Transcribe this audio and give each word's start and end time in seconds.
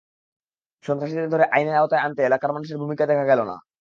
সন্ত্রাসীদের 0.85 1.27
ধরে 1.29 1.45
আইনের 1.51 1.75
আওতায় 1.75 2.03
আনতে 2.03 2.21
এলাকার 2.23 2.53
মানুষের 2.53 2.77
ভূমিকা 2.77 3.03
দেখা 3.05 3.25
গেল 3.25 3.39
না। 3.43 3.55